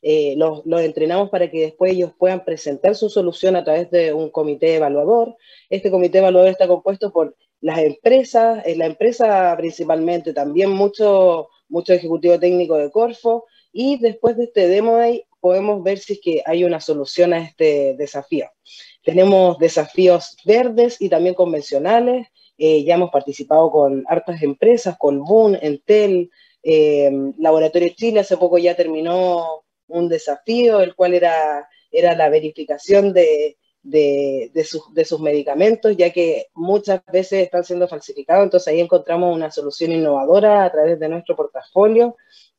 [0.04, 4.30] eh, los, entrenamos para que después ellos puedan presentar su solución a través de un
[4.30, 5.36] comité evaluador.
[5.68, 11.92] Este comité evaluador está compuesto por las empresas, en la empresa principalmente, también mucho, mucho
[11.92, 16.42] ejecutivo técnico de Corfo, y después de este demo day podemos ver si es que
[16.46, 18.50] hay una solución a este desafío.
[19.04, 25.58] Tenemos desafíos verdes y también convencionales, eh, ya hemos participado con hartas empresas, con Boon,
[25.62, 26.32] Entel,
[26.64, 33.14] eh, Laboratorio Chile hace poco ya terminó un desafío, el cual era, era la verificación
[33.14, 34.66] de, de,
[35.06, 40.66] sus, medicamentos, ya que muchas veces están siendo falsificados, entonces ahí encontramos una solución innovadora
[40.66, 42.16] a través de nuestro portafolio.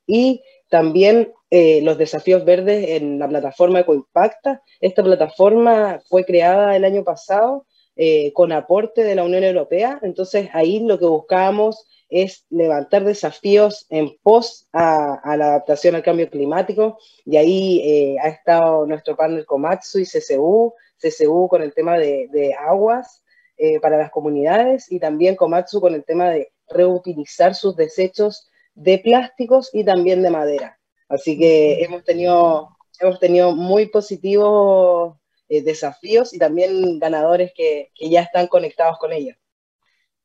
[0.06, 4.62] Y también eh, los desafíos verdes en la plataforma EcoImpacta.
[4.80, 10.50] Esta plataforma fue creada el año pasado eh, con aporte de la Unión Europea, entonces
[10.52, 16.98] ahí lo que buscábamos es levantar desafíos en pos a, la adaptación al cambio climático
[17.24, 22.54] y ahí eh, ha estado nuestro partner Komatsu y CCU, CCU con el tema de,
[22.58, 23.22] aguas
[23.82, 28.47] para las comunidades y también Komatsu con el tema de reutilizar sus desechos
[28.78, 30.78] de plásticos y también de madera.
[31.08, 35.16] Así que hemos tenido, hemos tenido muy positivos
[35.48, 39.36] eh, desafíos y también ganadores que, que ya están conectados con ellos.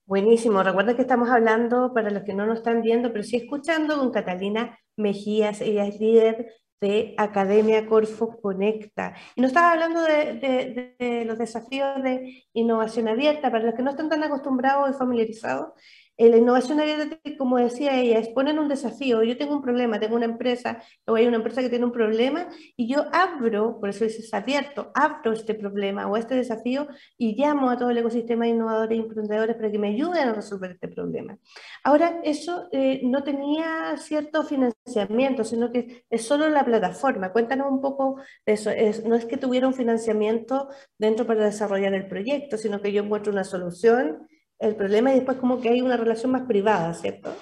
[0.06, 0.62] Buenísimo.
[0.62, 4.12] Recuerda que estamos hablando, para los que no nos están viendo, pero sí escuchando, con
[4.12, 5.62] Catalina Mejías.
[5.62, 9.16] Ella es líder de Academia Corfo Conecta.
[9.36, 13.50] Y nos estaba hablando de, de, los desafíos de innovación abierta.
[13.50, 15.70] Para los que no están tan acostumbrados y familiarizados,
[16.18, 19.24] la innovación abierta, como decía ella, es poner un desafío.
[19.24, 22.48] Yo tengo un problema, tengo una empresa, o hay una empresa que tiene un problema,
[22.76, 27.70] y yo abro, por eso dices abierto, abro este problema o este desafío y llamo
[27.70, 30.88] a todo el ecosistema de innovadores y emprendedores para que me ayuden a resolver este
[30.88, 31.38] problema.
[31.84, 37.32] Ahora, eso eh, no tenía cierto financiamiento, sino que es solo la plataforma.
[37.32, 38.70] Cuéntanos un poco de eso.
[38.70, 43.04] Es, no es que tuviera un financiamiento dentro para desarrollar el proyecto, sino que yo
[43.04, 44.28] encuentro una solución
[44.64, 47.36] el problema y después como que hay una relación más privada, ¿cierto?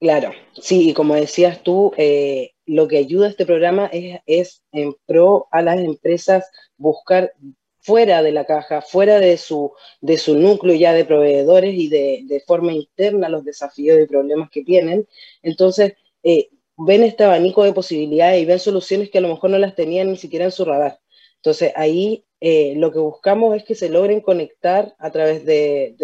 [0.00, 4.62] Claro, sí, y como decías tú, eh, lo que ayuda a este programa es, es,
[4.72, 7.32] en pro a las empresas buscar
[7.80, 12.22] fuera de la caja, fuera de su, de su núcleo ya de proveedores y de,
[12.24, 15.06] de forma interna los desafíos y problemas que tienen.
[15.42, 19.58] Entonces, eh, ven este abanico de posibilidades y ven soluciones que a lo mejor no
[19.58, 20.98] las tenían ni siquiera en su radar.
[21.36, 25.94] Entonces, ahí eh, lo que buscamos es que se logren conectar a través de,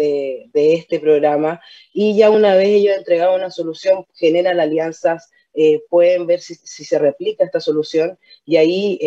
[0.53, 1.61] este programa
[1.93, 6.97] y ya una vez ellos entregado una solución, generan alianzas, eh, pueden ver si, se
[6.97, 8.97] replica esta solución y ahí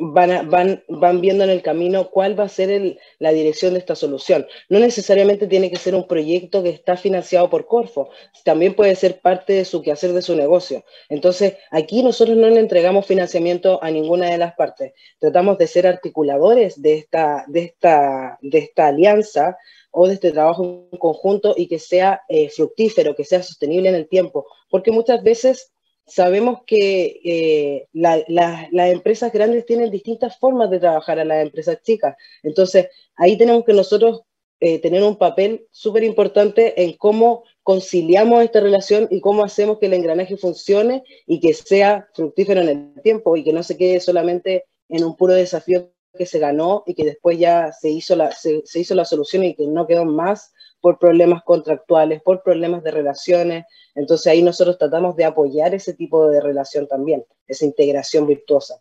[0.00, 3.94] van, van, van viendo en el camino cuál va a ser la dirección de esta
[3.94, 4.46] solución.
[4.68, 8.10] No necesariamente tiene que ser un proyecto que está financiado por Corfo,
[8.44, 10.84] también puede ser parte de su quehacer de su negocio.
[11.08, 14.92] Entonces, aquí nosotros no le entregamos financiamiento a ninguna de las partes.
[15.18, 19.56] Tratamos de ser articuladores de esta, de esta, de esta alianza
[19.90, 24.08] o de este trabajo conjunto y que sea eh, fructífero, que sea sostenible en el
[24.08, 25.72] tiempo, porque muchas veces
[26.10, 32.16] sabemos que eh, las empresas grandes tienen distintas formas de trabajar a las empresas chicas.
[32.42, 34.22] Entonces, ahí tenemos que nosotros
[34.58, 39.86] eh, tener un papel súper importante en cómo conciliamos esta relación y cómo hacemos que
[39.86, 44.00] el engranaje funcione y que sea fructífero en el tiempo y que no se quede
[44.00, 48.32] solamente en un puro desafío que se ganó y que después ya se hizo la,
[48.32, 52.90] se hizo la solución y que no quedó más por problemas contractuales, por problemas de
[52.90, 53.64] relaciones.
[53.94, 58.80] Entonces ahí nosotros tratamos de apoyar ese tipo de relación también, esa integración virtuosa.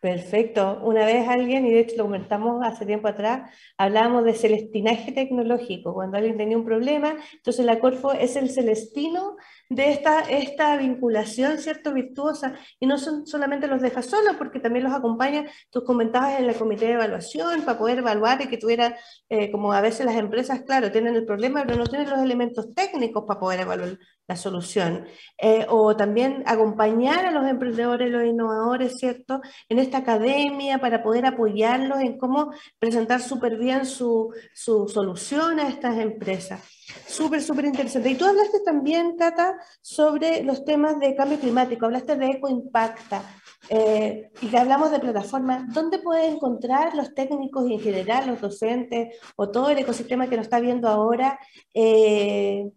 [0.00, 0.80] Perfecto.
[0.84, 5.92] Una vez alguien, y de hecho lo comentamos hace tiempo atrás, hablábamos de celestinaje tecnológico.
[5.92, 9.36] Cuando alguien tenía un problema, entonces la Corfo es el celestino
[9.70, 12.54] de esta, esta vinculación, ¿cierto?, virtuosa.
[12.80, 16.56] Y no son solamente los deja solos, porque también los acompaña, tus comentabas en el
[16.56, 18.96] comité de evaluación, para poder evaluar y que tuviera,
[19.28, 22.74] eh, como a veces las empresas, claro, tienen el problema, pero no tienen los elementos
[22.74, 25.06] técnicos para poder evaluar la solución.
[25.38, 31.26] Eh, o también acompañar a los emprendedores, los innovadores, ¿cierto?, en esta academia para poder
[31.26, 36.77] apoyarlos en cómo presentar súper bien su, su solución a estas empresas.
[37.06, 38.10] Súper, súper interesante.
[38.10, 43.22] Y tú hablaste también, Tata, sobre los temas de cambio climático, hablaste de EcoImpacta,
[43.68, 45.72] eh, y hablamos de plataformas.
[45.72, 50.36] ¿Dónde pueden encontrar los técnicos y en general los docentes o todo el ecosistema que
[50.36, 51.38] nos está viendo ahora?
[51.74, 52.70] Eh,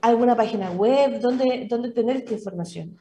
[0.00, 2.98] alguna página web, ¿dónde, dónde tener esta información?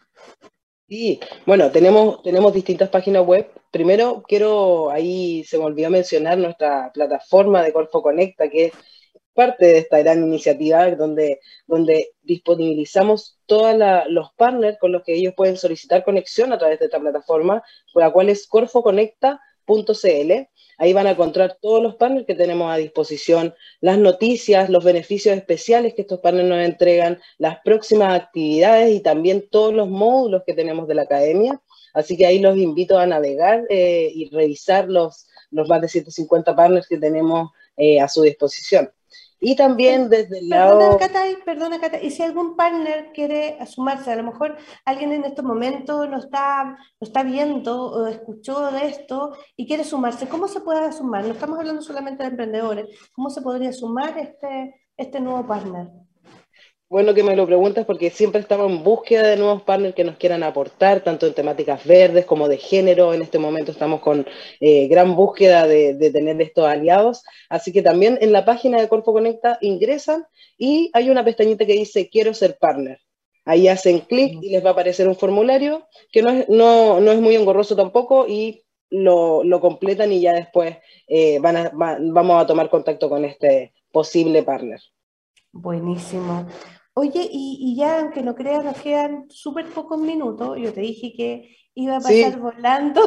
[0.87, 3.49] Sí, bueno, tenemos, tenemos distintas páginas web.
[3.71, 8.73] Primero, quiero, ahí se me olvidó mencionar nuestra plataforma de Corfo Conecta, que es
[9.33, 13.75] parte de esta gran iniciativa donde, donde disponibilizamos todos
[14.09, 17.63] los partners con los que ellos pueden solicitar conexión a través de esta plataforma,
[17.93, 20.31] por la cual es corfoconecta.cl.
[20.77, 25.35] Ahí van a encontrar todos los partners que tenemos a disposición, las noticias, los beneficios
[25.37, 30.53] especiales que estos partners nos entregan, las próximas actividades y también todos los módulos que
[30.53, 31.61] tenemos de la academia.
[31.93, 36.55] Así que ahí los invito a navegar eh, y revisar los, los más de 150
[36.55, 38.91] partners que tenemos eh, a su disposición.
[39.43, 40.77] Y también desde el lado...
[40.77, 45.25] Perdona, Cata, perdona, Cata, y si algún partner quiere sumarse, a lo mejor alguien en
[45.25, 50.47] estos momentos lo está, lo está viendo o escuchó de esto y quiere sumarse, ¿cómo
[50.47, 51.25] se puede sumar?
[51.25, 55.87] No estamos hablando solamente de emprendedores, ¿cómo se podría sumar este, este nuevo partner?
[56.91, 60.17] Bueno que me lo preguntas porque siempre estamos en búsqueda de nuevos partners que nos
[60.17, 63.13] quieran aportar, tanto en temáticas verdes como de género.
[63.13, 64.27] En este momento estamos con
[64.59, 67.23] eh, gran búsqueda de, tener estos aliados.
[67.47, 70.25] Así que también en la página de Corpo Conecta ingresan
[70.57, 72.99] y hay una pestañita que dice quiero ser partner.
[73.45, 77.13] Ahí hacen clic y les va a aparecer un formulario que no es, no, no
[77.13, 80.75] es muy engorroso tampoco y lo, lo, completan y ya después
[81.07, 84.81] eh, van a, vamos a tomar contacto con este posible partner.
[85.53, 86.45] Buenísimo.
[86.93, 90.57] Oye, y, ya, aunque no creas, nos quedan súper pocos minutos.
[90.59, 93.01] Yo te dije que iba a pasar volando.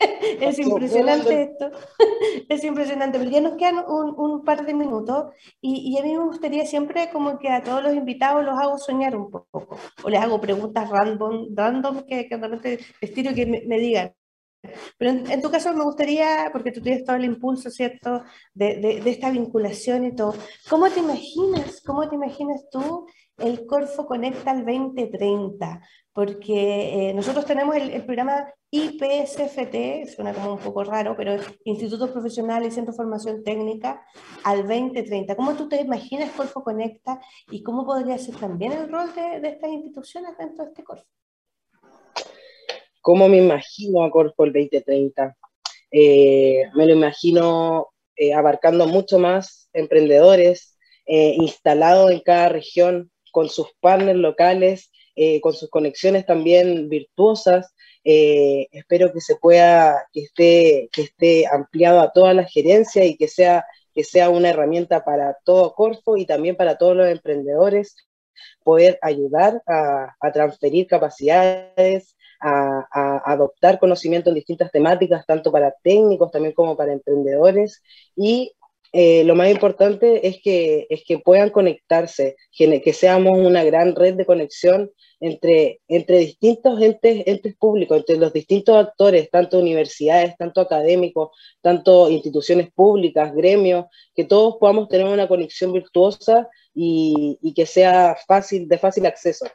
[0.40, 1.70] es impresionante esto.
[2.48, 6.64] es impresionante, pero ya nos quedan un, par de minutos y, a mí me gustaría
[6.64, 10.40] siempre como que a todos los invitados los hago soñar un poco o les hago
[10.40, 14.12] preguntas random, random que, que realmente les tiro que me digan,
[14.98, 18.22] pero en, tu caso me gustaría, porque tú tienes todo el impulso, ¿cierto?,
[18.54, 20.34] de, de, esta vinculación y todo.
[20.68, 23.06] ¿Cómo te imaginas, cómo te imaginas tú
[23.38, 25.80] el Corfo Conecta al 2030?
[26.12, 32.72] Porque eh, nosotros tenemos el, programa IPSFT, suena como un poco raro, pero Institutos Profesionales
[32.72, 34.04] y Centro de Formación Técnica
[34.44, 35.36] al 2030.
[35.36, 37.20] ¿Cómo tú te imaginas Corfo Conecta
[37.50, 41.06] y cómo podría ser también el rol de, estas instituciones dentro de este Corfo?
[43.00, 45.36] ¿Cómo me imagino a Corfo el 2030?
[45.92, 53.50] Eh, me lo imagino eh, abarcando mucho más emprendedores, eh, instalados en cada región, con
[53.50, 54.90] sus partners locales,
[55.42, 57.74] con sus conexiones también virtuosas.
[58.02, 63.28] espero que se pueda, que esté, que esté ampliado a toda la gerencia y que
[63.28, 67.96] sea, que sea una herramienta para todo Corfo y también para todos los emprendedores,
[68.64, 76.30] poder ayudar a, a transferir capacidades, a, adoptar conocimiento en distintas temáticas, tanto para técnicos
[76.30, 77.82] también como para emprendedores.
[78.16, 78.52] Y
[78.92, 83.94] eh, lo más importante es que, es que puedan conectarse, que, que, seamos una gran
[83.94, 90.36] red de conexión entre, entre distintos entes, entes públicos, entre los distintos actores, tanto universidades,
[90.36, 91.30] tanto académicos,
[91.60, 98.16] tanto instituciones públicas, gremios, que todos podamos tener una conexión virtuosa y, y que sea
[98.26, 99.46] fácil, de fácil acceso.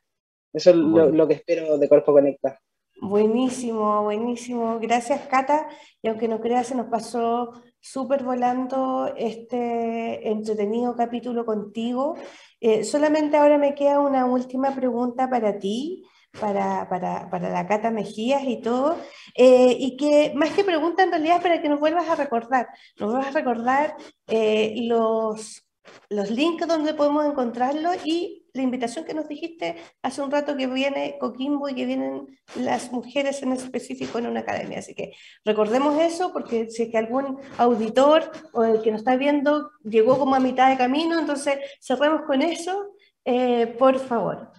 [0.54, 2.60] Eso es lo, lo, que espero de Corpo Conecta.
[3.02, 4.80] Buenísimo, buenísimo.
[4.80, 5.68] Gracias, Cata.
[6.02, 12.16] Y aunque no creas, se nos pasó súper volando este entretenido capítulo contigo.
[12.60, 16.04] Eh, solamente ahora me queda una última pregunta para ti,
[16.40, 18.98] para, para, para la Cata Mejías y todo.
[19.36, 22.68] Eh, y que más que pregunta, en realidad es para que nos vuelvas a recordar.
[23.00, 23.96] Nos vuelvas a recordar
[24.28, 25.68] eh, los,
[26.10, 30.68] los links donde podemos encontrarlo y la invitación que nos dijiste hace un rato que
[30.68, 34.80] viene Coquimbo y que vienen las mujeres en específico en una academia.
[34.80, 35.14] Así que
[35.46, 40.18] recordemos eso porque si es que algún auditor o el que nos está viendo llegó
[40.18, 42.96] como a mitad de camino, entonces cerremos con eso,
[43.26, 44.52] eh, por favor.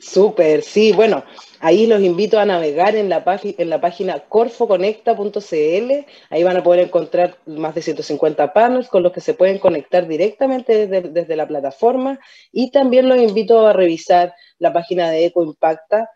[0.00, 1.24] Súper, sí, bueno,
[1.58, 6.86] ahí los invito a navegar en la, en la página corfoconecta.cl, ahí van a poder
[6.86, 11.48] encontrar más de 150 panels con los que se pueden conectar directamente desde, desde la
[11.48, 12.20] plataforma
[12.52, 16.08] y también los invito a revisar la página de EcoImpacta,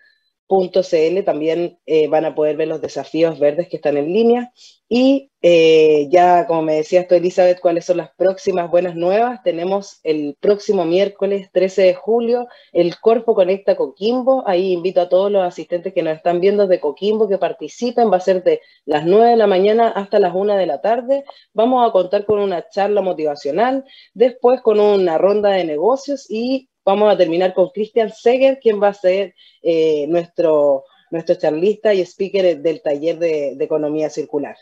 [0.53, 4.53] .cl también eh, van a poder ver los desafíos verdes que están en línea.
[4.89, 9.43] Y eh, ya, como me decías tú, Elizabeth, cuáles son las próximas buenas nuevas.
[9.43, 14.45] Tenemos el próximo miércoles 13 de julio el Corpo Conecta Coquimbo.
[14.47, 18.13] Ahí invito a todos los asistentes que nos están viendo de Coquimbo que participen.
[18.13, 21.25] Va a ser de las 9 de la mañana hasta las 1 de la tarde.
[21.55, 27.13] Vamos a contar con una charla motivacional, después con una ronda de negocios y Vamos
[27.13, 32.59] a terminar con Christian Seger, quien va a ser eh, nuestro, nuestro charlista y speaker
[32.61, 34.57] del taller de, economía circular.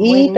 [0.00, 0.32] Y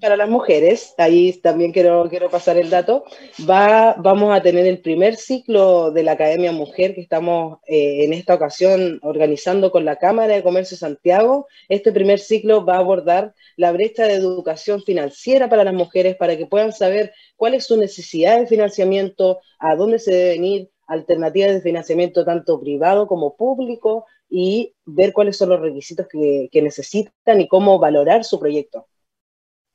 [0.00, 3.04] para las mujeres, ahí también quiero, quiero pasar el dato,
[3.48, 8.12] va, vamos a tener el primer ciclo de la Academia Mujer que estamos eh, en
[8.12, 11.48] esta ocasión organizando con la Cámara de Comercio Santiago.
[11.68, 16.36] Este primer ciclo va a abordar la brecha de educación financiera para las mujeres para
[16.36, 21.52] que puedan saber cuál es su necesidad de financiamiento, a dónde se deben ir, alternativas
[21.52, 27.40] de financiamiento tanto privado como público, y ver cuáles son los requisitos que, que necesitan
[27.40, 28.86] y cómo valorar su proyecto.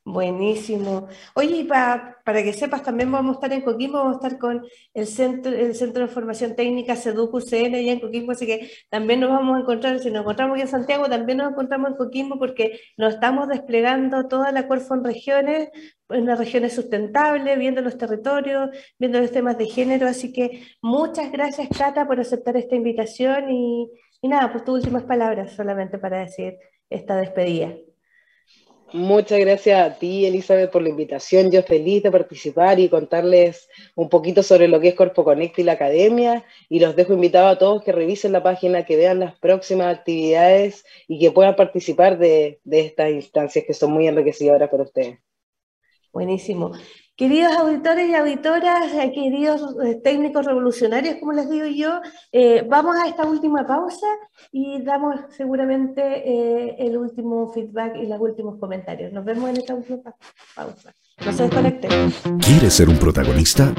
[0.08, 1.08] Buenísimo.
[1.34, 5.08] Oye, para que sepas, también vamos a estar en Coquimbo, vamos a estar con el
[5.08, 9.58] Centro, el Centro de Formación Técnica CEDUC-UCN allá en Coquimbo, así que también nos vamos
[9.58, 13.16] a encontrar, si nos encontramos aquí en Santiago, también nos encontramos en Coquimbo porque nos
[13.16, 15.70] estamos desplegando toda la Corfo en regiones,
[16.10, 21.32] en las regiones sustentables, viendo los territorios, viendo los temas de género, así que muchas
[21.32, 23.90] gracias, Cata, por aceptar esta invitación y,
[24.22, 26.58] y nada, pues tus últimas palabras solamente para decir
[26.92, 27.74] esta despedida.
[28.94, 31.52] Muchas gracias a ti, Elizabeth, por la invitación.
[31.52, 35.64] Yo feliz de participar y contarles un poquito sobre lo que es Corpo Connect y
[35.64, 36.46] la academia.
[36.70, 40.86] Y los dejo invitados a todos que revisen la página, que vean las próximas actividades
[41.08, 45.20] y que puedan participar de, de estas instancias que son muy enriquecedoras para ustedes.
[46.14, 46.72] Buenísimo.
[47.16, 52.02] Queridos auditores y auditoras, eh, queridos eh, técnicos revolucionarios, como les digo yo,
[52.34, 54.06] eh, vamos a esta última pausa
[54.52, 59.14] y damos seguramente el último feedback y los últimos comentarios.
[59.14, 60.14] Nos vemos en esta última
[60.56, 60.94] pausa.
[61.26, 62.12] No se desconecten.
[62.42, 63.74] ¿Quieres ser un protagonista?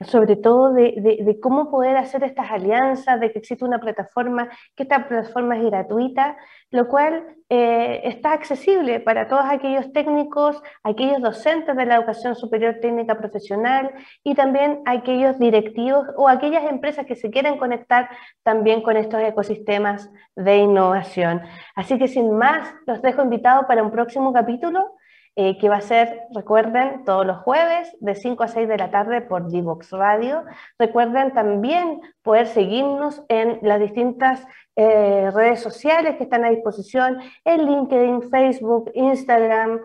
[0.06, 5.08] sobre todo de, cómo poder hacer estas alianzas, de que existe una plataforma, que esta
[5.08, 6.38] plataforma es gratuita,
[6.72, 12.78] lo cual eh, está accesible para todos aquellos técnicos, aquellos docentes de la educación superior
[12.82, 13.92] técnica profesional
[14.24, 18.10] y también aquellos directivos o aquellas empresas que se quieren conectar
[18.44, 21.42] también con estos ecosistemas de innovación.
[21.76, 24.96] Así que sin más, los dejo invitados para un próximo capítulo
[25.36, 28.92] eh, que va a ser, recuerden, todos los jueves de 5 a 6 de la
[28.92, 30.44] tarde por Divox Radio.
[30.78, 37.66] Recuerden también poder seguirnos en las distintas eh, redes sociales que están a disposición, en
[37.66, 39.80] LinkedIn, Facebook, Instagram,